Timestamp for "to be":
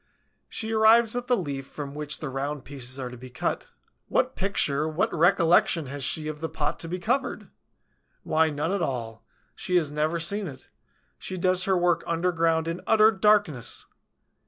3.11-3.29, 6.79-6.97